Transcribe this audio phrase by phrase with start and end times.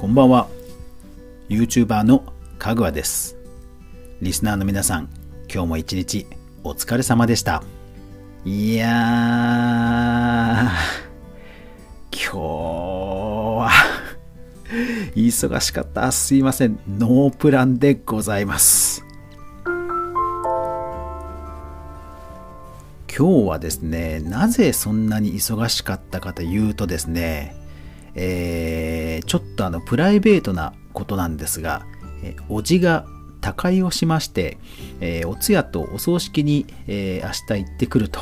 [0.00, 0.48] こんばんは。
[1.50, 2.24] YouTuber の
[2.58, 3.36] かぐわです。
[4.22, 5.10] リスナーの皆さん
[5.52, 6.26] 今日も一日
[6.64, 7.62] お疲れ様でした。
[8.46, 8.92] いやー
[12.10, 13.70] 今日は
[15.14, 16.10] 忙しかった。
[16.12, 16.80] すいません。
[16.88, 19.04] ノープランでございます。
[23.14, 27.59] 今日はですねなぜそんなに忙しかったかというとですね
[28.14, 31.86] えー、ちょっとあのプライベートなことなんですが、
[32.22, 33.06] えおじが
[33.40, 34.58] 他界をしまして、
[35.00, 38.20] えー、お通夜とお葬式に、えー、明日行ってくると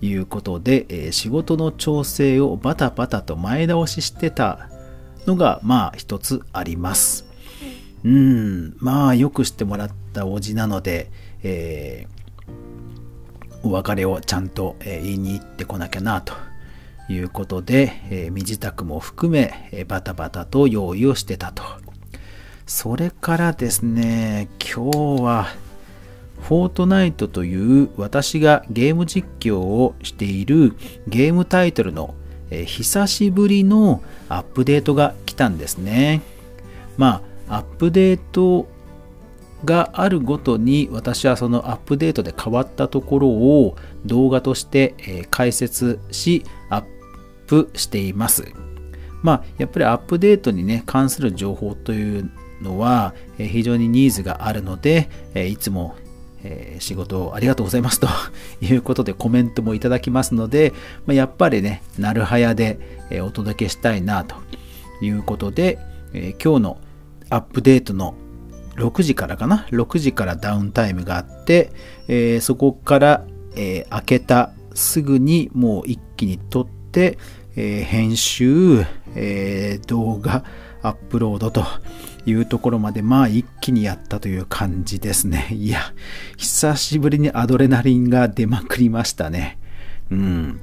[0.00, 4.68] いうことで、えー、仕事の調整をバタバタと前倒ししてた
[5.26, 7.24] のがまあ一つあります。
[8.04, 11.10] うん、まあよくしてもらったおじなので、
[11.42, 12.06] え
[13.62, 16.34] お別れをちゃんと、え言いに行ってこなきゃなと
[17.06, 21.62] ということで、え身支度も含め、えバタバタと用意をしてたと。
[22.66, 25.48] それからですね、今日は、
[26.40, 30.74] フォートナイトという私がゲーム実況をしている
[31.06, 32.14] ゲームタイトルの、
[32.50, 36.22] え久しぶりのアップデートが来たんですね。
[36.96, 38.66] まあ、アップデート
[39.64, 46.82] があるごとに私はそのアップデートで変わったところを動画として解説しアッ
[47.46, 48.44] プしています。
[49.22, 55.96] まあやっぱりアップデートにね関する情報というのは非常にニーズがあるのでいつも
[56.78, 58.08] 仕事をありがとうございます と
[58.60, 60.74] いうことでコメントもいただきますので
[61.08, 64.36] やっぱりねなるはやでお届けしたいなと
[65.00, 65.78] いうことで
[66.42, 66.78] 今日の
[67.30, 68.14] アップデートの
[68.76, 71.70] 6時からかな？6時からダウンタイムがあって、
[72.40, 73.24] そこから、
[73.56, 77.18] えー、開けたすぐにもう一気に撮って、
[77.56, 78.84] えー、編集、
[79.16, 80.44] え動画
[80.82, 81.64] アップロードと
[82.26, 85.48] いうところまでまあ一気にやったという感じですね。
[85.50, 85.80] いや
[86.36, 89.58] 久しぶりにアドレナリンが出まくりましたね。
[90.10, 90.60] うん。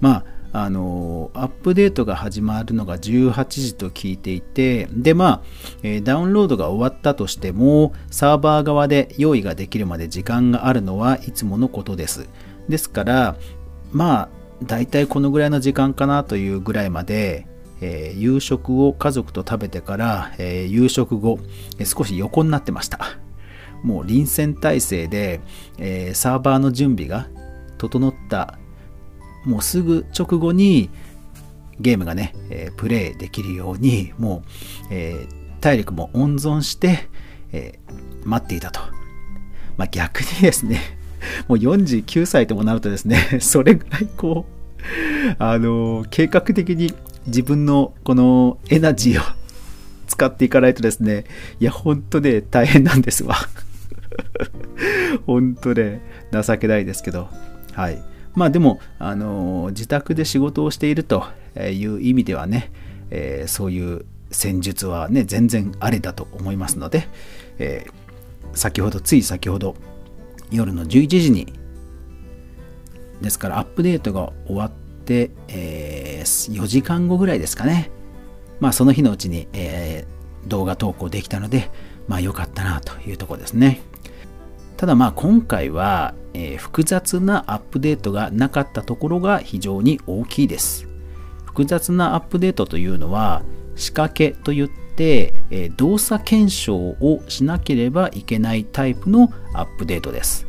[0.00, 5.42] まああのアップデートが始まるのが18時と聞いていてでまあ、
[5.82, 12.28] えダウンロードが終わったとしてもサーバー側で用意ができるまで時間があるのはいつものことです。
[12.68, 13.36] ですから
[13.92, 17.46] まあ大体このぐらいの時間かなというぐらいまで
[17.82, 21.38] えー、夕食を家族と食べてから、えー、夕食後、
[21.78, 23.18] え、少し横になってました
[23.82, 25.40] もう臨戦態勢で、
[25.76, 27.28] えサーバーの準備が
[27.78, 28.56] 整った
[29.44, 30.88] もうすぐ直後に
[31.80, 34.44] ゲームがね、え、プレイできるようにも
[34.84, 35.26] う、え、
[35.60, 37.08] 体力も温存して、
[37.52, 37.80] え、
[38.24, 38.80] 待っていたと。
[39.76, 40.80] まあ、逆にですね、
[41.48, 46.94] もう49歳ともなるとですね、 それぐらいこう、あの計画的に
[47.26, 49.24] 自分のこのエナジーを
[50.06, 51.24] 使っていかないとですね、
[51.60, 53.36] いや、本当ね、大変なんですわ。
[55.26, 56.00] 本当ね、
[56.32, 57.28] 情けないですけど、
[57.72, 58.02] はい。
[58.34, 61.24] まあでも、あの自宅で仕事をしていると
[61.56, 62.70] いう意味ではね、
[63.10, 67.08] えー、そういう戦術はね、全然ありだと思いますので、
[67.58, 69.76] えー、先ほど、つい先ほど、
[70.52, 71.52] 夜の11時に、
[73.20, 74.70] ですからアップデートが終わっ
[75.04, 77.90] て、えー、4時間後ぐらいですかね。
[78.60, 81.70] まあその日のうちに、えー、動画投稿できたので、
[82.08, 83.80] まあ良かったなというとこですね。
[84.76, 90.88] ただまあ今回は、えー、複雑なアップデートがなかったところが非常に大きいです。
[91.44, 93.42] 複雑なアップデートというのは
[93.76, 100.46] 仕掛けといって、えー、動作検証をしなければいけないタイプのアップデートです。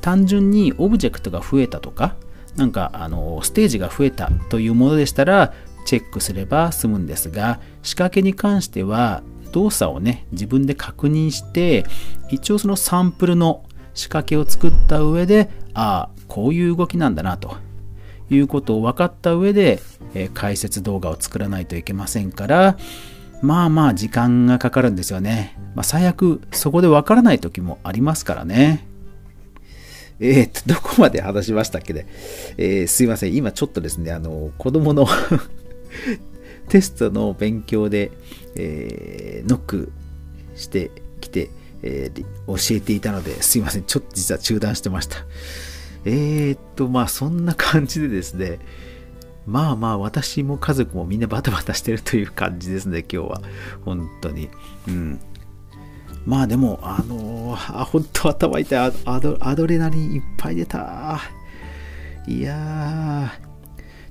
[0.00, 2.16] 単純にオブジェクトが増えたとか、
[2.56, 5.54] なんかあのステージが増えたというものでしたら
[5.84, 9.22] チェックすれば済むんですが仕掛けに関しては
[9.52, 11.84] 動作をね自分で確認して
[12.30, 17.56] 一応そのサンプルの仕掛けを作った上でああこういう動きなんだなと
[18.30, 19.80] いうことを分かった上で、
[20.14, 22.78] えー、解説動画を作らないといけませんから
[23.42, 28.86] まあまあ時間がかかるんですよね、まあ、最悪そこで分からない時もありますからね
[30.20, 32.06] えー、っと、どこまで話しましたっけね。
[32.58, 33.34] えー、すいません。
[33.34, 35.08] 今ちょっとですね、あの、子供の
[36.68, 38.12] テストの勉強で、
[38.54, 39.92] えー、ノック
[40.56, 40.90] して
[41.22, 41.48] きて、
[41.82, 43.84] えー、教えていたので、すいません。
[43.84, 45.16] ちょっと実は中断してました。
[46.04, 48.58] えー、っと、まあそんな感じでですね、
[49.46, 53.42] まあまあ私も家族もみんなバタバタしてるという感じですね、今日は。
[53.84, 54.48] 本当に。
[54.88, 55.20] うん。
[56.26, 59.36] まあでも、あのー、あ、本当頭痛いアド。
[59.40, 61.20] アドレナリンいっぱい出た。
[62.26, 63.50] いやー。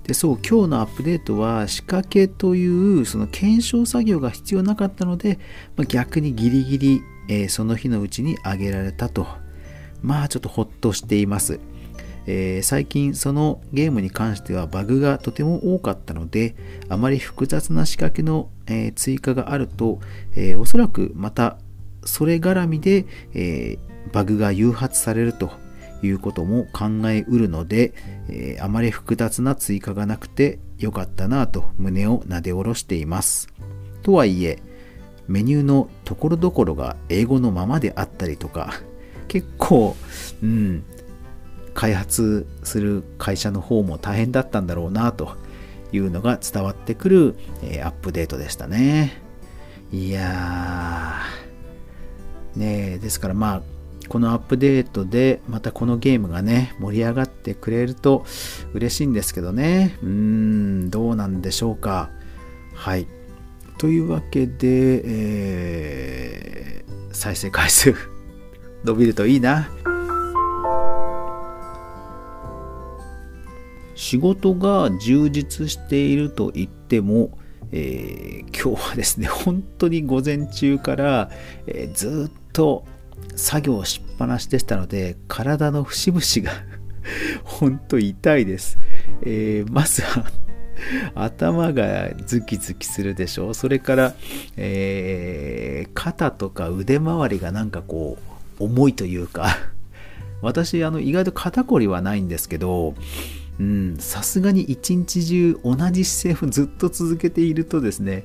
[0.10, 5.38] でそう今日のアップデートは仕掛けというその検証作業が必要なかったので、
[5.76, 9.28] まあ、逆にギリギリ、えー、その日のうちに上げられたと
[10.02, 11.60] まあちょっとほっとしています、
[12.26, 16.56] えー、最近そのゲームに関してはバグがとても多かったので
[16.88, 20.00] あまり複雑な仕掛けの、えー、追加があると、
[20.36, 21.58] えおそらくまた
[22.04, 23.78] それ絡みで、え
[24.12, 25.52] バグが誘発されると
[26.02, 27.94] いうことも考えうるので、
[28.30, 33.50] え、あまり複雑な追加がなくてよかったなと胸をなで下ろしています。
[34.02, 34.60] とはいえ、
[35.28, 38.74] メニューのところどころが英語のままであったりとか、
[39.28, 39.96] 結構、
[40.42, 40.84] うん、
[41.80, 45.38] 開発する会社の方も大変だったんだろうなと
[45.94, 49.24] いうのが伝わってくる、えー、アップデートでしたね。
[49.90, 53.62] いやー、ねですからまあ、
[54.10, 58.26] このアップデートでまたこのゲームがね、盛り上がってくれると
[58.74, 59.98] 嬉しいんですけどね。
[60.04, 62.10] うーん、どうなんでしょうか。
[62.76, 63.08] はい。
[63.78, 67.96] というわけで、えー、再生回数
[68.84, 69.70] 伸びるといいな。
[74.00, 77.38] 仕事が充実していると言っても、
[77.74, 81.30] えー、今日はですね、 本当に午前中から、
[81.68, 82.86] えー、ずっと
[83.36, 86.64] 作業しっぱなしでしたので、体の節々が
[87.44, 88.80] 本当痛いです。
[89.24, 90.32] えー、まずは
[91.14, 93.54] 頭がズキズキするでしょう。
[93.54, 94.16] それから、
[94.56, 98.18] えー、肩とか腕周りがなんかこ
[98.60, 99.58] う、重いというか
[100.42, 102.96] 私、あの、意外と肩こりはないんですけど、
[103.60, 108.24] うん、さすがに一日中同じ姿勢をずっと続けているとですね、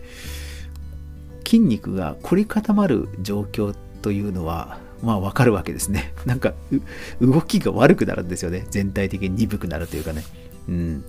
[1.44, 6.12] 筋肉が凝り固まる状況というのはまあわかるわけですね。
[6.24, 6.54] なんか
[7.20, 8.66] 動きが悪くなるんですよね。
[8.70, 10.22] 全体的に鈍くなるというかね。
[10.68, 11.04] うん。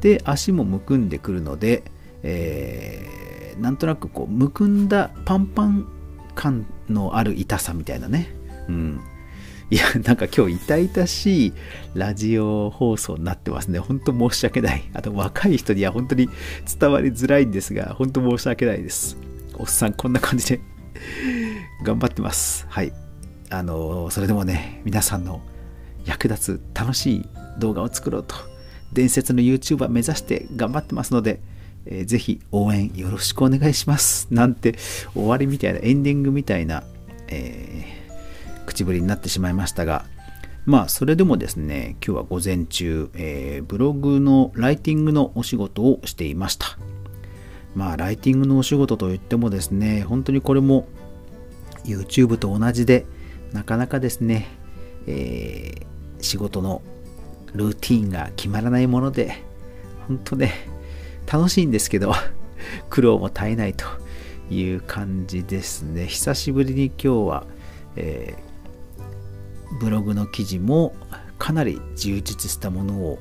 [0.00, 1.84] で、足もむくんでくるので、
[2.22, 5.86] えー、なんとなくこう、むくんだパンパン
[6.34, 8.34] 感のある痛さみたいなね。
[8.68, 9.00] うん。
[9.70, 11.52] いや、なんか今日痛々しい
[11.94, 13.78] ラジオ放送になってますね。
[13.78, 14.82] 本当申し訳ない。
[14.94, 16.28] あと若い人には本当に
[16.78, 19.16] 伝わりづらいんですが、本当申し訳ないです。
[19.54, 20.60] おっさんこんな感じで
[21.84, 22.66] 頑張ってます。
[22.68, 22.92] はい。
[23.50, 25.42] あのそれでもね皆さんの
[26.06, 27.28] 役立つ楽しい
[27.58, 28.36] 動画を作ろうと
[28.92, 31.40] 伝説の YouTuber 目指して頑張ってますので、
[31.84, 34.76] えー、ぜひ応援よろしくお願いしますなんて
[35.14, 36.84] 終わりみたいなエンディングみたいな、
[37.28, 37.99] えー、
[38.70, 40.04] 口ぶりになってしまいましたが
[40.64, 46.78] まあそれでもですね今日は午前中、えー、ブログのライティングのお仕事をしていました
[47.74, 50.86] まあライティングのお仕事といってもですね本当にこれも
[51.84, 53.06] YouTube と同じで
[53.52, 54.46] なかなかですね、
[55.06, 56.82] えー、仕事の
[57.54, 59.42] ルーティンが決まらないもので、
[60.06, 60.52] 本当ね、
[61.30, 62.12] 楽しいんですけど、
[62.90, 63.86] 苦労も絶えないと
[64.50, 66.06] いう感じですね。
[66.06, 67.46] 久しぶりに今日は、
[67.96, 68.49] えー、
[69.78, 70.94] ブログの記事も
[71.38, 73.18] かなり充実したものを、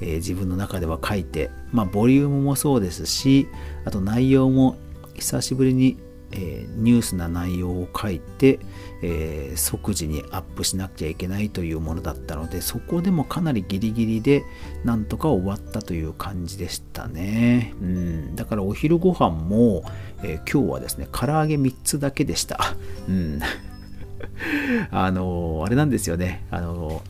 [0.00, 3.48] えー、自分の中では書いて、まあ、ボリュームもそうですし、
[3.84, 4.76] あと内容も
[5.14, 5.96] 久しぶりに
[6.36, 8.58] えー、ニュースな内容を書いて、
[9.02, 14.44] えー、即時にアップしなくちゃいけないというものだったのでそこでもかなりギリギリで
[14.84, 19.84] なんとか終わったという感じでしたね、うん、だからお昼ご飯も、
[20.22, 22.74] え、今日はですね唐揚げ3つだけでした、
[23.08, 23.40] うん、
[24.90, 27.02] あのあれなんですよねあの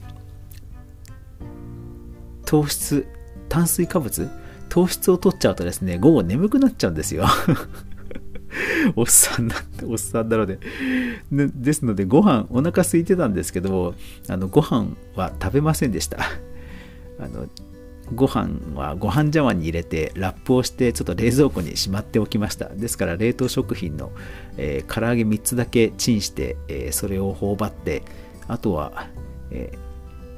[2.45, 3.07] 糖質
[3.49, 4.31] 炭水化物？
[4.69, 7.26] 糖質を取っちゃうとですね午後眠くなっちゃうんですよ
[8.97, 10.59] おっさんなんおっさんなので。
[11.31, 13.95] ですので、ご飯、お腹空いてたんですけど、
[14.28, 16.19] あの、ご飯は食べませんでした。
[17.19, 17.49] あの、
[18.12, 22.68] ご飯はご飯茶碗に入れてラップをしてちょっと冷蔵庫にしまっておきました。
[22.68, 24.12] ですから冷凍食品の、
[24.56, 28.02] えー、唐揚げ3つだけチンして、えー、それを頬張って
[28.46, 29.08] あとは、
[29.50, 29.73] え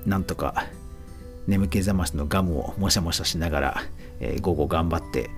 [0.04, 0.66] ー、なんとか
[1.46, 3.82] 眠気覚ましのガムをもしゃもしゃしながら、
[4.18, 5.30] え午後頑張って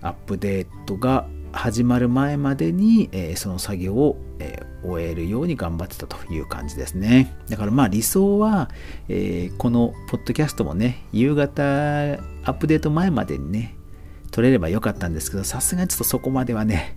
[0.00, 7.36] アップデートが始まる前までに、えー、その作業を、えー、終えるように頑張ってたという感じですね。
[7.48, 8.70] だからまあ理想は、
[9.08, 13.76] えー、このポッドキャストもね、夕方アップデート前までにね、
[14.30, 16.96] 撮れればよかったんですけど、さすがにちょっとそこまではね、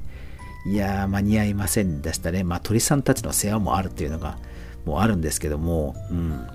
[0.66, 2.44] いやー、間に合いませんでしたね。
[2.44, 4.38] まあ鳥さんたちの世話もあるっていうのが、
[4.86, 6.48] もうあるんですけども、うん。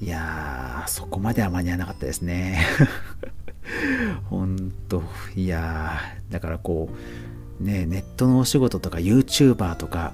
[0.00, 2.66] いやー、そこまでは間に合わなかったですね。
[4.28, 4.61] ほん
[4.92, 5.02] と、
[5.34, 6.90] いやだからこ
[7.60, 10.12] う、ね、ネットのお仕事とか YouTuber とか、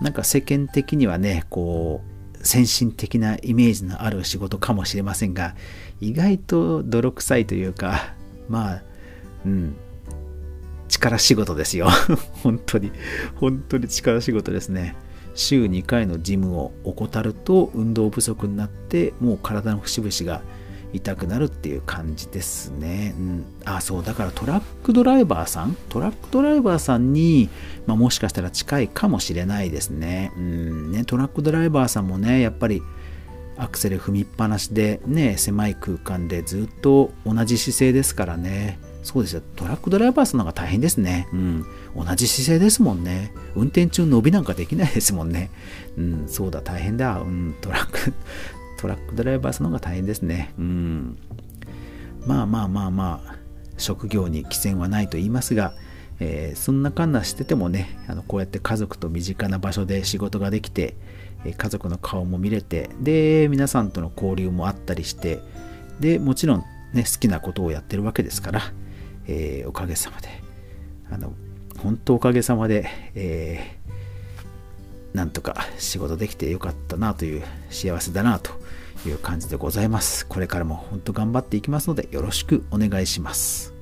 [0.00, 2.12] なんか世間的にはね、こう、
[2.46, 5.54] 先進的なイメージのある仕事かもしれませんが
[6.00, 8.14] 意外と泥臭いというか
[8.48, 8.82] まあ
[9.44, 9.76] うん
[10.88, 11.88] 力仕事ですよ。
[12.42, 12.90] 本当に
[13.36, 14.94] 本当に力仕事ですね。
[15.34, 20.42] 週2回のジムを怠ると運動不足になってもう体の節々が
[20.92, 23.14] 痛くなるっていう感じですね。
[23.18, 25.76] うん、あ、そう、だからトラックドライバーさん？
[25.88, 27.48] トラックドライバーさんに、
[27.86, 30.32] まあ、もしかしたら近いかもしれないですね。
[30.36, 32.82] うんね、トラックドライバーさんもね、やっぱり
[33.56, 38.78] アクセル踏みっぱなしでね、狭い空間でずっと同じ姿勢ですからね。
[39.02, 39.42] そうですよ。
[39.56, 41.26] トラックドライバーさんの方が大変ですね。
[41.32, 41.66] うん。
[41.96, 43.32] 同じ姿勢ですもんね。
[43.56, 45.50] 運転中伸びなんかできないですもんね。
[45.98, 47.18] うん、そうだ、大変だ。
[47.18, 48.12] うん、トラック、
[48.82, 50.52] トラックドライバーさんの方が大変ですね。
[50.58, 51.18] うん。
[52.26, 53.36] まあまあまあまあ、
[53.78, 55.72] 職業に規制はないと言いますが、
[56.18, 60.96] えー、そんなかんなしててもね、あのこうやって家族と身近な場所で仕事ができて、
[61.44, 65.40] え家族の顔も見れて、で、皆さんとの交流もあったりして、
[66.00, 68.62] で、もちろんね、好きなことをやってるわけですから、
[69.28, 70.28] えー、おかげさまで、
[71.08, 71.34] あの、
[71.78, 78.61] 本当おかげさまで、えー、なんとか仕事できてよかったなという幸せだなと
[79.08, 80.26] いう感じでございます。
[80.26, 83.72] これからも本当頑張っていきますのでよろしくお願いします。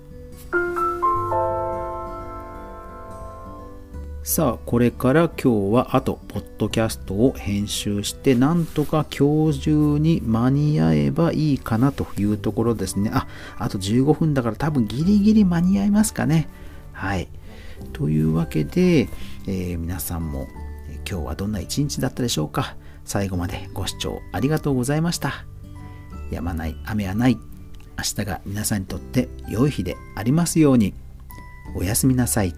[4.23, 13.11] さあ、これから今日はあと、ポッドキャストを編集して、なんとか今日中に間に合えばいいかなというところですね。
[13.13, 13.27] あ、
[13.59, 16.49] あと15分だから多分ギリギリ間に合いますかね。
[16.93, 17.27] はい。
[17.93, 19.09] というわけで、
[19.49, 20.47] えー、皆さんも
[21.09, 22.77] 今日はどんな一日だったでしょうか。
[23.05, 25.45] 最後までご視聴ありがとうございました。
[26.31, 27.39] やまない雨はない。
[27.99, 30.95] 明日が皆さんにとって良い日でありますように。
[31.75, 32.55] おやすみなさい。